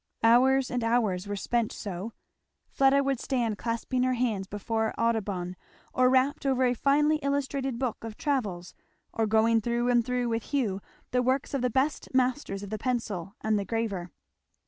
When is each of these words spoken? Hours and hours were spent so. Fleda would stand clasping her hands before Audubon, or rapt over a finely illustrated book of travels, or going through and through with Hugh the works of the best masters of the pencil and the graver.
Hours 0.23 0.71
and 0.71 0.83
hours 0.83 1.27
were 1.27 1.35
spent 1.35 1.71
so. 1.71 2.11
Fleda 2.71 3.03
would 3.03 3.19
stand 3.19 3.59
clasping 3.59 4.01
her 4.01 4.15
hands 4.15 4.47
before 4.47 4.95
Audubon, 4.97 5.55
or 5.93 6.09
rapt 6.09 6.43
over 6.43 6.65
a 6.65 6.73
finely 6.73 7.17
illustrated 7.17 7.77
book 7.77 8.03
of 8.03 8.17
travels, 8.17 8.73
or 9.13 9.27
going 9.27 9.61
through 9.61 9.89
and 9.91 10.03
through 10.03 10.27
with 10.27 10.45
Hugh 10.45 10.81
the 11.11 11.21
works 11.21 11.53
of 11.53 11.61
the 11.61 11.69
best 11.69 12.09
masters 12.15 12.63
of 12.63 12.71
the 12.71 12.79
pencil 12.79 13.35
and 13.41 13.59
the 13.59 13.65
graver. 13.65 14.09